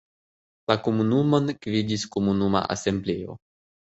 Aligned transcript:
La 0.71 0.77
komunumon 0.87 1.53
gvidis 1.67 2.07
komunuma 2.17 2.63
asembleo. 2.77 3.37